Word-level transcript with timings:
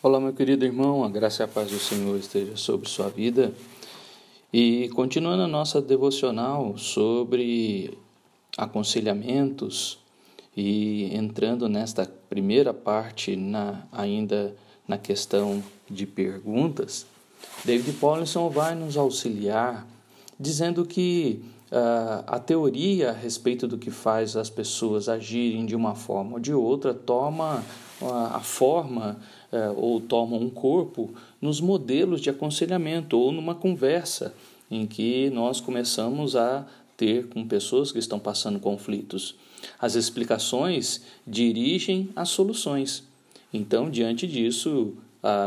Olá, 0.00 0.20
meu 0.20 0.32
querido 0.32 0.64
irmão, 0.64 1.02
a 1.02 1.08
graça 1.08 1.42
e 1.42 1.44
a 1.44 1.48
paz 1.48 1.72
do 1.72 1.78
Senhor 1.80 2.16
esteja 2.16 2.56
sobre 2.56 2.88
sua 2.88 3.08
vida. 3.08 3.52
E 4.52 4.88
continuando 4.90 5.42
a 5.42 5.48
nossa 5.48 5.82
devocional 5.82 6.78
sobre 6.78 7.98
aconselhamentos 8.56 9.98
e 10.56 11.12
entrando 11.12 11.68
nesta 11.68 12.08
primeira 12.30 12.72
parte 12.72 13.34
na, 13.34 13.88
ainda 13.90 14.54
na 14.86 14.96
questão 14.96 15.60
de 15.90 16.06
perguntas, 16.06 17.04
David 17.64 17.94
Paulinson 17.94 18.48
vai 18.50 18.76
nos 18.76 18.96
auxiliar 18.96 19.84
dizendo 20.38 20.86
que 20.86 21.42
uh, 21.72 22.22
a 22.24 22.38
teoria 22.38 23.10
a 23.10 23.14
respeito 23.14 23.66
do 23.66 23.76
que 23.76 23.90
faz 23.90 24.36
as 24.36 24.48
pessoas 24.48 25.08
agirem 25.08 25.66
de 25.66 25.74
uma 25.74 25.96
forma 25.96 26.34
ou 26.34 26.38
de 26.38 26.54
outra 26.54 26.94
toma 26.94 27.64
a 28.02 28.40
forma 28.40 29.18
uh, 29.52 29.80
ou 29.80 30.00
toma 30.00 30.36
um 30.36 30.48
corpo 30.48 31.10
nos 31.40 31.60
modelos 31.60 32.20
de 32.20 32.30
aconselhamento 32.30 33.18
ou 33.18 33.32
numa 33.32 33.54
conversa 33.54 34.34
em 34.70 34.86
que 34.86 35.30
nós 35.30 35.60
começamos 35.60 36.36
a 36.36 36.66
ter 36.96 37.28
com 37.28 37.46
pessoas 37.46 37.90
que 37.90 37.98
estão 37.98 38.18
passando 38.18 38.58
conflitos. 38.58 39.34
As 39.80 39.94
explicações 39.94 41.02
dirigem 41.26 42.10
as 42.14 42.28
soluções. 42.28 43.04
Então, 43.52 43.88
diante 43.88 44.26
disso, 44.26 44.94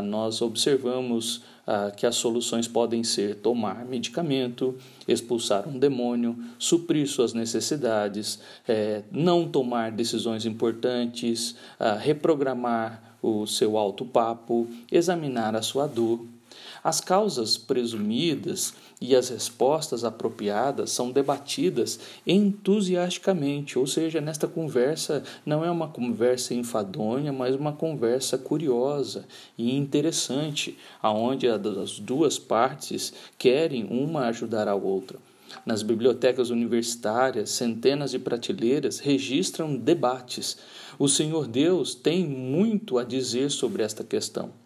nós 0.04 0.42
observamos 0.42 1.42
ah, 1.66 1.92
que 1.96 2.06
as 2.06 2.16
soluções 2.16 2.68
podem 2.68 3.04
ser 3.04 3.36
tomar 3.36 3.86
medicamento, 3.86 4.76
expulsar 5.08 5.68
um 5.68 5.78
demônio, 5.78 6.36
suprir 6.58 7.08
suas 7.08 7.34
necessidades, 7.34 8.40
é, 8.68 9.04
não 9.12 9.48
tomar 9.48 9.92
decisões 9.92 10.46
importantes, 10.46 11.56
ah, 11.80 11.94
reprogramar 11.94 13.18
o 13.22 13.46
seu 13.46 13.78
alto 13.78 14.04
papo, 14.04 14.68
examinar 14.92 15.56
a 15.56 15.62
sua 15.62 15.88
dor. 15.88 16.26
As 16.84 17.00
causas 17.00 17.58
presumidas 17.58 18.74
e 19.00 19.16
as 19.16 19.30
respostas 19.30 20.04
apropriadas 20.04 20.92
são 20.92 21.12
debatidas 21.12 22.00
entusiasticamente, 22.26 23.78
ou 23.78 23.88
seja, 23.88 24.22
nesta 24.22 24.48
conversa 24.48 25.24
não 25.46 25.66
é 25.66 25.72
uma 25.72 25.88
conversa 25.88 26.54
enfadonha, 26.54 27.34
mas 27.34 27.56
uma 27.56 27.74
conversa 27.74 28.38
curiosa 28.38 29.26
e 29.58 29.76
interessante, 29.76 30.78
aonde 31.02 31.48
as 31.48 32.00
duas 32.00 32.38
partes 32.38 33.14
querem 33.38 33.86
uma 33.86 34.28
ajudar 34.28 34.68
a 34.68 34.76
outra. 34.76 35.18
Nas 35.66 35.84
bibliotecas 35.84 36.50
universitárias, 36.50 37.50
centenas 37.50 38.12
de 38.12 38.20
prateleiras 38.20 39.00
registram 39.00 39.76
debates. 39.76 40.58
O 40.98 41.08
Senhor 41.08 41.48
Deus 41.48 41.94
tem 41.94 42.26
muito 42.26 42.98
a 42.98 43.04
dizer 43.04 43.52
sobre 43.52 43.84
esta 43.84 44.04
questão. 44.04 44.61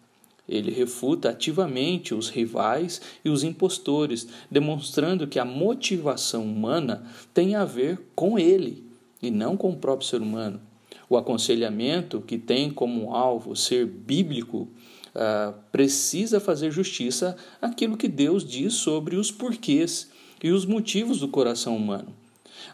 Ele 0.48 0.70
refuta 0.70 1.30
ativamente 1.30 2.14
os 2.14 2.28
rivais 2.28 3.00
e 3.24 3.30
os 3.30 3.42
impostores, 3.42 4.28
demonstrando 4.50 5.26
que 5.26 5.38
a 5.38 5.44
motivação 5.44 6.44
humana 6.44 7.04
tem 7.34 7.54
a 7.54 7.64
ver 7.64 8.00
com 8.14 8.38
ele 8.38 8.84
e 9.20 9.30
não 9.30 9.56
com 9.56 9.70
o 9.70 9.76
próprio 9.76 10.08
ser 10.08 10.20
humano. 10.20 10.60
O 11.08 11.16
aconselhamento, 11.16 12.20
que 12.20 12.38
tem 12.38 12.70
como 12.70 13.14
alvo 13.14 13.54
ser 13.54 13.86
bíblico, 13.86 14.68
uh, 15.14 15.54
precisa 15.70 16.40
fazer 16.40 16.70
justiça 16.70 17.36
àquilo 17.60 17.96
que 17.96 18.08
Deus 18.08 18.44
diz 18.44 18.74
sobre 18.74 19.16
os 19.16 19.30
porquês 19.30 20.10
e 20.42 20.50
os 20.50 20.66
motivos 20.66 21.20
do 21.20 21.28
coração 21.28 21.76
humano. 21.76 22.14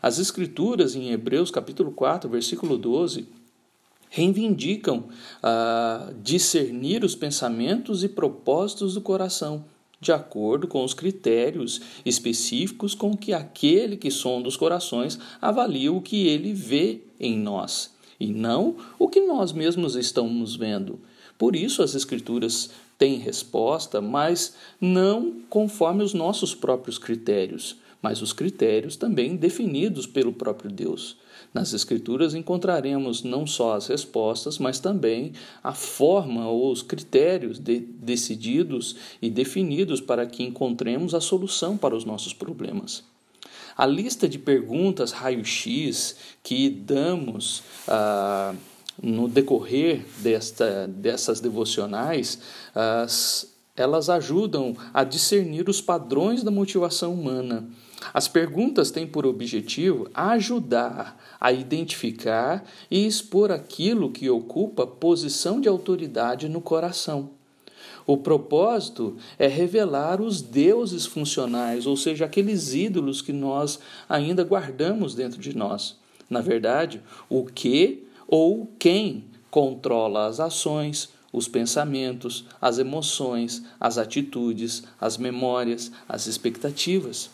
As 0.00 0.18
Escrituras, 0.18 0.96
em 0.96 1.10
Hebreus 1.10 1.50
capítulo 1.50 1.92
4, 1.92 2.28
versículo 2.28 2.76
12, 2.76 3.28
reivindicam 4.14 5.04
ah, 5.42 6.12
discernir 6.22 7.02
os 7.02 7.14
pensamentos 7.14 8.04
e 8.04 8.08
propósitos 8.08 8.92
do 8.92 9.00
coração, 9.00 9.64
de 9.98 10.12
acordo 10.12 10.68
com 10.68 10.84
os 10.84 10.92
critérios 10.92 11.80
específicos 12.04 12.94
com 12.94 13.16
que 13.16 13.32
aquele 13.32 13.96
que 13.96 14.10
sonda 14.10 14.48
os 14.48 14.56
corações 14.56 15.18
avalia 15.40 15.90
o 15.90 16.02
que 16.02 16.26
ele 16.26 16.52
vê 16.52 17.00
em 17.18 17.38
nós, 17.38 17.94
e 18.20 18.26
não 18.26 18.76
o 18.98 19.08
que 19.08 19.20
nós 19.20 19.50
mesmos 19.50 19.96
estamos 19.96 20.56
vendo. 20.56 21.00
Por 21.38 21.56
isso 21.56 21.82
as 21.82 21.94
Escrituras 21.94 22.68
têm 22.98 23.16
resposta, 23.16 24.02
mas 24.02 24.54
não 24.78 25.40
conforme 25.48 26.04
os 26.04 26.12
nossos 26.12 26.54
próprios 26.54 26.98
critérios, 26.98 27.76
mas 28.02 28.20
os 28.20 28.34
critérios 28.34 28.94
também 28.94 29.36
definidos 29.36 30.06
pelo 30.06 30.34
próprio 30.34 30.70
Deus. 30.70 31.16
Nas 31.52 31.74
Escrituras 31.74 32.34
encontraremos 32.34 33.22
não 33.22 33.46
só 33.46 33.74
as 33.74 33.86
respostas, 33.86 34.58
mas 34.58 34.80
também 34.80 35.32
a 35.62 35.74
forma 35.74 36.48
ou 36.48 36.72
os 36.72 36.82
critérios 36.82 37.58
de, 37.58 37.80
decididos 37.80 38.96
e 39.20 39.28
definidos 39.28 40.00
para 40.00 40.26
que 40.26 40.42
encontremos 40.42 41.14
a 41.14 41.20
solução 41.20 41.76
para 41.76 41.94
os 41.94 42.04
nossos 42.04 42.32
problemas. 42.32 43.04
A 43.76 43.86
lista 43.86 44.28
de 44.28 44.38
perguntas 44.38 45.12
raio-x 45.12 46.16
que 46.42 46.70
damos 46.70 47.62
ah, 47.86 48.54
no 49.02 49.28
decorrer 49.28 50.04
desta, 50.18 50.86
dessas 50.86 51.40
devocionais, 51.40 52.38
as, 52.74 53.54
elas 53.76 54.08
ajudam 54.08 54.74
a 54.92 55.04
discernir 55.04 55.68
os 55.68 55.80
padrões 55.80 56.42
da 56.42 56.50
motivação 56.50 57.12
humana 57.12 57.68
as 58.12 58.28
perguntas 58.28 58.90
têm 58.90 59.06
por 59.06 59.26
objetivo 59.26 60.08
ajudar 60.14 61.18
a 61.40 61.52
identificar 61.52 62.64
e 62.90 63.06
expor 63.06 63.50
aquilo 63.50 64.10
que 64.10 64.28
ocupa 64.30 64.86
posição 64.86 65.60
de 65.60 65.68
autoridade 65.68 66.48
no 66.48 66.60
coração. 66.60 67.30
O 68.06 68.16
propósito 68.16 69.16
é 69.38 69.46
revelar 69.46 70.20
os 70.20 70.42
deuses 70.42 71.06
funcionais, 71.06 71.86
ou 71.86 71.96
seja, 71.96 72.24
aqueles 72.24 72.74
ídolos 72.74 73.22
que 73.22 73.32
nós 73.32 73.78
ainda 74.08 74.42
guardamos 74.42 75.14
dentro 75.14 75.40
de 75.40 75.56
nós. 75.56 75.96
Na 76.28 76.40
verdade, 76.40 77.00
o 77.28 77.44
que 77.44 78.04
ou 78.26 78.68
quem 78.78 79.24
controla 79.50 80.26
as 80.26 80.40
ações, 80.40 81.10
os 81.32 81.46
pensamentos, 81.46 82.44
as 82.60 82.78
emoções, 82.78 83.62
as 83.78 83.98
atitudes, 83.98 84.82
as 85.00 85.16
memórias, 85.16 85.92
as 86.08 86.26
expectativas. 86.26 87.30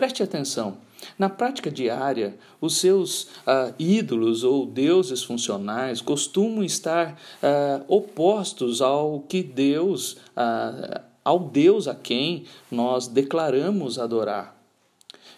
Preste 0.00 0.22
atenção. 0.22 0.78
Na 1.18 1.28
prática 1.28 1.70
diária, 1.70 2.38
os 2.58 2.78
seus 2.78 3.24
uh, 3.24 3.74
ídolos 3.78 4.44
ou 4.44 4.64
deuses 4.64 5.22
funcionais 5.22 6.00
costumam 6.00 6.64
estar 6.64 7.20
uh, 7.42 7.84
opostos 7.86 8.80
ao 8.80 9.20
que 9.20 9.42
Deus, 9.42 10.12
uh, 10.12 11.02
ao 11.22 11.38
Deus 11.38 11.86
a 11.86 11.94
quem 11.94 12.46
nós 12.70 13.08
declaramos 13.08 13.98
adorar. 13.98 14.56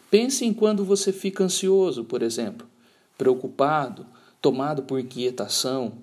Pense 0.08 0.44
em 0.44 0.54
quando 0.54 0.84
você 0.84 1.12
fica 1.12 1.42
ansioso, 1.42 2.04
por 2.04 2.22
exemplo, 2.22 2.64
preocupado, 3.18 4.06
tomado 4.40 4.84
por 4.84 5.00
inquietação. 5.00 5.94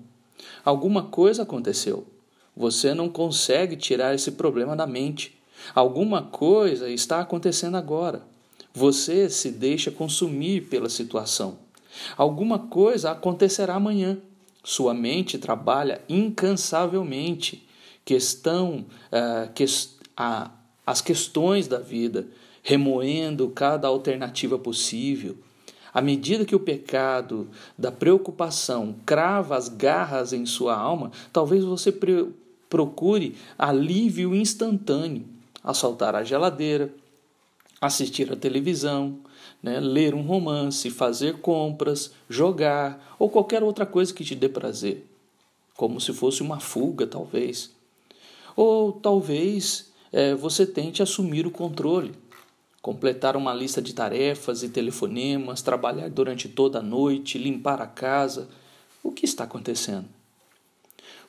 Alguma 0.62 1.04
coisa 1.04 1.44
aconteceu. 1.44 2.06
Você 2.54 2.92
não 2.92 3.08
consegue 3.08 3.74
tirar 3.74 4.14
esse 4.14 4.32
problema 4.32 4.76
da 4.76 4.86
mente. 4.86 5.34
Alguma 5.74 6.20
coisa 6.20 6.90
está 6.90 7.20
acontecendo 7.20 7.78
agora. 7.78 8.28
Você 8.72 9.28
se 9.28 9.50
deixa 9.50 9.90
consumir 9.90 10.62
pela 10.62 10.88
situação. 10.88 11.58
Alguma 12.16 12.58
coisa 12.58 13.10
acontecerá 13.10 13.74
amanhã. 13.74 14.18
Sua 14.62 14.94
mente 14.94 15.38
trabalha 15.38 16.00
incansavelmente. 16.08 17.66
Questão, 18.04 18.84
uh, 19.12 19.52
que, 19.54 19.64
uh, 19.64 20.50
as 20.86 21.00
questões 21.00 21.66
da 21.66 21.78
vida, 21.78 22.28
remoendo 22.62 23.48
cada 23.48 23.88
alternativa 23.88 24.58
possível. 24.58 25.36
À 25.92 26.00
medida 26.00 26.44
que 26.44 26.54
o 26.54 26.60
pecado 26.60 27.48
da 27.76 27.90
preocupação 27.90 28.94
crava 29.04 29.56
as 29.56 29.68
garras 29.68 30.32
em 30.32 30.46
sua 30.46 30.76
alma, 30.76 31.10
talvez 31.32 31.64
você 31.64 31.92
procure 32.68 33.36
alívio 33.58 34.34
instantâneo. 34.34 35.24
Assaltar 35.62 36.14
a 36.14 36.22
geladeira, 36.22 36.94
assistir 37.80 38.30
a 38.30 38.36
televisão, 38.36 39.20
né, 39.62 39.80
ler 39.80 40.14
um 40.14 40.22
romance, 40.22 40.90
fazer 40.90 41.38
compras, 41.38 42.12
jogar 42.28 43.16
ou 43.18 43.30
qualquer 43.30 43.62
outra 43.62 43.86
coisa 43.86 44.12
que 44.12 44.24
te 44.24 44.34
dê 44.34 44.48
prazer, 44.48 45.06
como 45.76 46.00
se 46.00 46.12
fosse 46.12 46.42
uma 46.42 46.60
fuga, 46.60 47.06
talvez. 47.06 47.70
Ou 48.54 48.92
talvez 48.92 49.90
é, 50.12 50.34
você 50.34 50.66
tente 50.66 51.02
assumir 51.02 51.46
o 51.46 51.50
controle, 51.50 52.12
completar 52.82 53.36
uma 53.36 53.54
lista 53.54 53.80
de 53.80 53.94
tarefas 53.94 54.62
e 54.62 54.68
telefonemas, 54.68 55.62
trabalhar 55.62 56.10
durante 56.10 56.48
toda 56.48 56.80
a 56.80 56.82
noite, 56.82 57.38
limpar 57.38 57.80
a 57.80 57.86
casa. 57.86 58.48
O 59.02 59.10
que 59.10 59.24
está 59.24 59.44
acontecendo? 59.44 60.19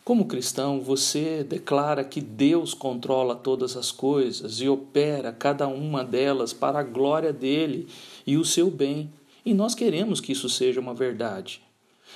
Como 0.04 0.26
cristão, 0.26 0.82
você 0.82 1.44
declara 1.44 2.04
que 2.04 2.20
Deus 2.20 2.74
controla 2.74 3.36
todas 3.36 3.78
as 3.78 3.92
coisas 3.92 4.60
e 4.60 4.68
opera 4.68 5.32
cada 5.32 5.68
uma 5.68 6.04
delas 6.04 6.52
para 6.52 6.80
a 6.80 6.84
glória 6.84 7.32
dele 7.32 7.88
e 8.26 8.36
o 8.36 8.44
seu 8.44 8.72
bem. 8.72 9.12
E 9.46 9.54
nós 9.54 9.76
queremos 9.76 10.20
que 10.20 10.32
isso 10.32 10.50
seja 10.50 10.80
uma 10.80 10.96
verdade. 10.96 11.62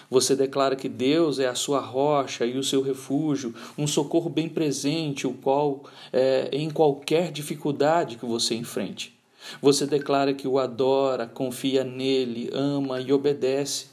Você 0.09 0.35
declara 0.35 0.75
que 0.75 0.89
Deus 0.89 1.37
é 1.37 1.47
a 1.47 1.53
sua 1.53 1.79
rocha 1.79 2.43
e 2.43 2.57
o 2.57 2.63
seu 2.63 2.81
refúgio, 2.81 3.53
um 3.77 3.85
socorro 3.85 4.31
bem 4.31 4.49
presente, 4.49 5.27
o 5.27 5.33
qual 5.33 5.83
é, 6.11 6.49
em 6.51 6.71
qualquer 6.71 7.31
dificuldade 7.31 8.17
que 8.17 8.25
você 8.25 8.55
enfrente. 8.55 9.13
Você 9.61 9.85
declara 9.85 10.33
que 10.33 10.47
o 10.47 10.57
adora, 10.57 11.27
confia 11.27 11.83
nele, 11.83 12.49
ama 12.51 12.99
e 12.99 13.13
obedece. 13.13 13.87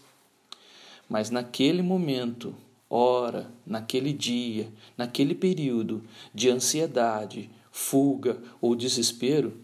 Mas 1.09 1.29
naquele 1.29 1.83
momento, 1.83 2.55
hora, 2.95 3.51
naquele 3.67 4.13
dia, 4.13 4.71
naquele 4.99 5.35
período 5.35 6.03
de 6.35 6.51
ansiedade, 6.51 7.51
fuga 7.71 8.39
ou 8.61 8.77
desespero, 8.77 9.55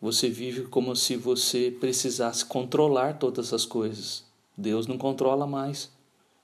você 0.00 0.28
vive 0.30 0.62
como 0.62 0.96
se 0.96 1.16
você 1.16 1.70
precisasse 1.70 2.44
controlar 2.44 3.18
todas 3.18 3.52
as 3.52 3.66
coisas. 3.66 4.24
Deus 4.56 4.86
não 4.86 4.96
controla 4.96 5.46
mais. 5.46 5.92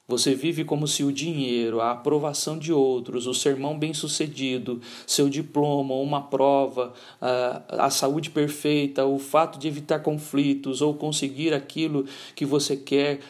Você 0.06 0.34
vive 0.34 0.64
como 0.64 0.88
se 0.88 1.04
o 1.04 1.12
dinheiro, 1.12 1.80
a 1.80 1.92
aprovação 1.92 2.58
de 2.58 2.72
outros, 2.72 3.28
o 3.28 3.32
sermão 3.32 3.78
bem-sucedido, 3.78 4.80
seu 5.06 5.28
diploma, 5.28 5.94
uma 5.94 6.20
prova, 6.20 6.92
a, 7.20 7.86
a 7.86 7.90
saúde 7.90 8.28
perfeita, 8.28 9.06
o 9.06 9.20
fato 9.20 9.56
de 9.58 9.68
evitar 9.68 10.00
conflitos 10.00 10.82
ou 10.82 10.94
conseguir 10.94 11.54
aquilo 11.54 12.06
que 12.34 12.44
você 12.44 12.76
quer 12.76 13.20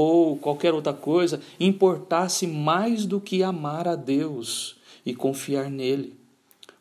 ou 0.00 0.36
qualquer 0.36 0.72
outra 0.74 0.92
coisa 0.92 1.40
importasse 1.58 2.46
mais 2.46 3.04
do 3.04 3.20
que 3.20 3.42
amar 3.42 3.88
a 3.88 3.96
Deus 3.96 4.76
e 5.04 5.12
confiar 5.12 5.68
nele. 5.68 6.14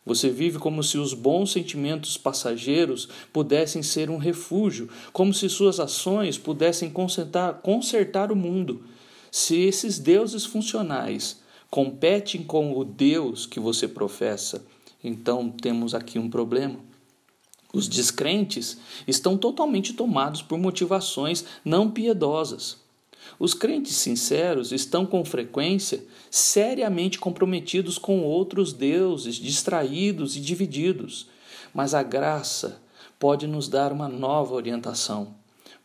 Você 0.06 0.30
vive 0.30 0.60
como 0.60 0.84
se 0.84 1.00
os 1.00 1.16
bons 1.16 1.52
sentimentos 1.52 2.16
passageiros 2.16 3.10
pudessem 3.34 3.82
ser 3.82 4.12
um 4.12 4.18
refúgio, 4.18 4.88
como 5.12 5.34
se 5.34 5.50
suas 5.50 5.80
ações 5.80 6.38
pudessem 6.38 6.92
consertar, 6.92 7.56
consertar 7.56 8.32
o 8.32 8.36
mundo. 8.36 8.84
Se 9.32 9.62
esses 9.62 9.98
deuses 9.98 10.46
funcionais 10.46 11.42
competem 11.72 12.44
com 12.44 12.78
o 12.78 12.86
Deus 12.86 13.48
que 13.48 13.60
você 13.60 13.88
professa, 13.88 14.64
então 15.04 15.50
temos 15.50 15.96
aqui 15.96 16.20
um 16.20 16.30
problema. 16.30 16.78
Os 17.74 17.88
descrentes 17.88 18.78
estão 19.08 19.36
totalmente 19.40 19.94
tomados 19.94 20.44
por 20.44 20.60
motivações 20.60 21.44
não 21.66 21.90
piedosas. 21.90 22.86
Os 23.40 23.54
crentes 23.54 23.96
sinceros 23.96 24.72
estão 24.72 25.06
com 25.06 25.24
frequência 25.24 26.04
seriamente 26.30 27.20
comprometidos 27.20 27.98
com 27.98 28.22
outros 28.24 28.74
deuses, 28.74 29.36
distraídos 29.36 30.36
e 30.36 30.40
divididos, 30.40 31.30
mas 31.74 31.94
a 31.94 32.04
graça 32.04 32.82
pode 33.20 33.48
nos 33.48 33.68
dar 33.68 33.92
uma 33.92 34.08
nova 34.08 34.54
orientação, 34.54 35.36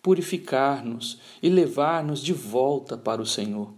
purificar-nos 0.02 1.18
e 1.42 1.48
levar-nos 1.48 2.20
de 2.20 2.32
volta 2.32 2.96
para 2.96 3.22
o 3.22 3.26
Senhor. 3.26 3.72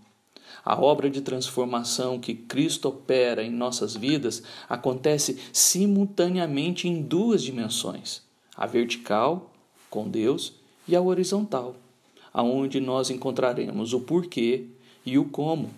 A 0.64 0.81
obra 0.81 1.11
de 1.11 1.20
transformação 1.20 2.19
que 2.19 2.34
Cristo 2.34 2.88
opera 2.88 3.43
em 3.43 3.50
nossas 3.50 3.94
vidas 3.94 4.43
acontece 4.69 5.38
simultaneamente 5.52 6.88
em 6.88 7.02
duas 7.02 7.43
dimensões: 7.43 8.22
a 8.56 8.66
vertical, 8.66 9.52
com 9.90 10.08
Deus, 10.08 10.55
e 10.88 10.96
a 10.96 11.02
horizontal, 11.02 11.76
aonde 12.35 12.81
nós 12.81 13.09
encontraremos 13.11 13.93
o 13.93 14.01
porquê 14.01 14.65
e 15.07 15.17
o 15.17 15.27
como. 15.27 15.71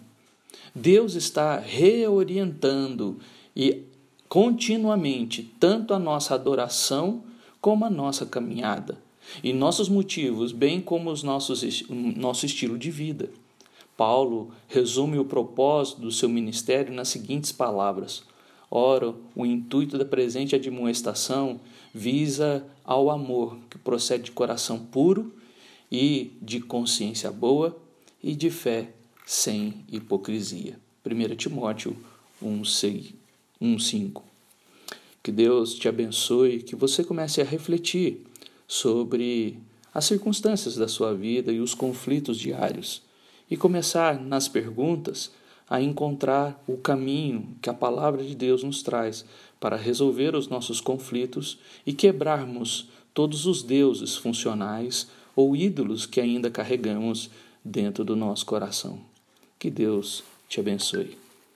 Deus 0.74 1.14
está 1.14 1.58
reorientando 1.58 3.18
e 3.54 3.82
continuamente 4.28 5.42
tanto 5.60 5.92
a 5.92 5.98
nossa 5.98 6.34
adoração 6.34 7.22
como 7.60 7.84
a 7.84 7.90
nossa 7.90 8.24
caminhada 8.24 8.98
e 9.42 9.52
nossos 9.52 9.88
motivos, 9.88 10.52
bem 10.52 10.80
como 10.80 11.10
os 11.10 11.22
nossos 11.22 11.62
nosso 11.90 12.46
estilo 12.46 12.78
de 12.78 12.90
vida. 12.90 13.28
Paulo 13.96 14.50
resume 14.68 15.18
o 15.18 15.24
propósito 15.24 16.00
do 16.00 16.12
seu 16.12 16.28
ministério 16.28 16.94
nas 16.94 17.08
seguintes 17.08 17.50
palavras: 17.52 18.22
Ora, 18.70 19.14
o 19.34 19.44
intuito 19.44 19.98
da 19.98 20.04
presente 20.04 20.54
admoestação 20.54 21.60
visa 21.92 22.64
ao 22.84 23.10
amor 23.10 23.58
que 23.70 23.78
procede 23.78 24.24
de 24.24 24.32
coração 24.32 24.78
puro 24.78 25.32
e 25.90 26.32
de 26.42 26.60
consciência 26.60 27.30
boa 27.30 27.76
e 28.22 28.34
de 28.34 28.50
fé 28.50 28.90
sem 29.24 29.84
hipocrisia. 29.90 30.78
1 31.04 31.36
Timóteo 31.36 31.96
1,5. 32.42 34.22
Que 35.22 35.32
Deus 35.32 35.74
te 35.74 35.88
abençoe, 35.88 36.62
que 36.62 36.76
você 36.76 37.02
comece 37.02 37.40
a 37.40 37.44
refletir 37.44 38.24
sobre 38.66 39.58
as 39.92 40.04
circunstâncias 40.04 40.76
da 40.76 40.88
sua 40.88 41.14
vida 41.14 41.52
e 41.52 41.60
os 41.60 41.74
conflitos 41.74 42.38
diários 42.38 43.02
e 43.50 43.56
começar 43.56 44.20
nas 44.20 44.48
perguntas 44.48 45.30
a 45.68 45.80
encontrar 45.80 46.62
o 46.66 46.76
caminho 46.76 47.56
que 47.60 47.68
a 47.68 47.74
palavra 47.74 48.22
de 48.22 48.34
Deus 48.34 48.62
nos 48.62 48.82
traz 48.82 49.24
para 49.58 49.76
resolver 49.76 50.34
os 50.36 50.48
nossos 50.48 50.80
conflitos 50.80 51.58
e 51.84 51.92
quebrarmos 51.92 52.88
todos 53.12 53.46
os 53.46 53.62
deuses 53.62 54.16
funcionais 54.16 55.08
ou 55.36 55.54
ídolos 55.54 56.06
que 56.06 56.20
ainda 56.20 56.50
carregamos 56.50 57.30
dentro 57.62 58.02
do 58.04 58.16
nosso 58.16 58.46
coração. 58.46 58.98
Que 59.58 59.70
Deus 59.70 60.24
te 60.48 60.58
abençoe. 60.58 61.25